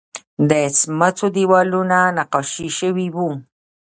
د 0.49 0.51
سمڅو 0.79 1.27
دیوالونه 1.35 1.97
نقاشي 2.17 2.67
شوي 2.79 3.07
وو 3.15 3.29